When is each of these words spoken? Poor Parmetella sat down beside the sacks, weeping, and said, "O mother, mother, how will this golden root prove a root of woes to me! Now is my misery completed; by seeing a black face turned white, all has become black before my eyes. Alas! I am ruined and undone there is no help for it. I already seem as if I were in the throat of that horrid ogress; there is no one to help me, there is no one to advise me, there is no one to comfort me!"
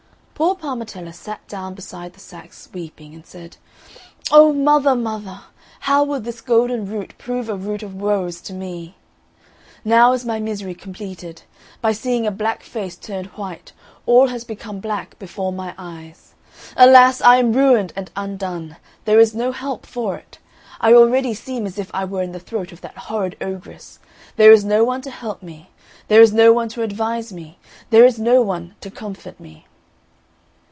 Poor 0.33 0.55
Parmetella 0.55 1.13
sat 1.13 1.47
down 1.47 1.75
beside 1.75 2.13
the 2.13 2.19
sacks, 2.19 2.67
weeping, 2.73 3.13
and 3.13 3.23
said, 3.27 3.57
"O 4.31 4.51
mother, 4.51 4.95
mother, 4.95 5.41
how 5.81 6.03
will 6.03 6.19
this 6.19 6.41
golden 6.41 6.87
root 6.87 7.13
prove 7.19 7.47
a 7.47 7.53
root 7.55 7.83
of 7.83 7.93
woes 7.93 8.41
to 8.41 8.51
me! 8.51 8.95
Now 9.85 10.13
is 10.13 10.25
my 10.25 10.39
misery 10.39 10.73
completed; 10.73 11.43
by 11.79 11.91
seeing 11.91 12.25
a 12.25 12.31
black 12.31 12.63
face 12.63 12.95
turned 12.95 13.27
white, 13.37 13.73
all 14.07 14.29
has 14.29 14.43
become 14.43 14.79
black 14.79 15.19
before 15.19 15.53
my 15.53 15.75
eyes. 15.77 16.33
Alas! 16.75 17.21
I 17.21 17.35
am 17.35 17.53
ruined 17.53 17.93
and 17.95 18.09
undone 18.15 18.77
there 19.05 19.19
is 19.19 19.35
no 19.35 19.51
help 19.51 19.85
for 19.85 20.15
it. 20.17 20.39
I 20.79 20.91
already 20.91 21.35
seem 21.35 21.67
as 21.67 21.77
if 21.77 21.93
I 21.93 22.03
were 22.05 22.23
in 22.23 22.31
the 22.31 22.39
throat 22.39 22.71
of 22.71 22.81
that 22.81 22.97
horrid 22.97 23.37
ogress; 23.41 23.99
there 24.37 24.51
is 24.51 24.65
no 24.65 24.83
one 24.83 25.01
to 25.03 25.11
help 25.11 25.43
me, 25.43 25.69
there 26.07 26.19
is 26.21 26.33
no 26.33 26.51
one 26.51 26.67
to 26.69 26.81
advise 26.81 27.31
me, 27.31 27.59
there 27.91 28.05
is 28.05 28.17
no 28.17 28.41
one 28.41 28.73
to 28.81 28.89
comfort 28.89 29.39
me!" 29.39 29.67